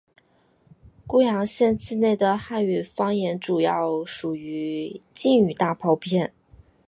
[1.05, 6.33] 固阳县境内的汉语方言主要属于晋语大包片。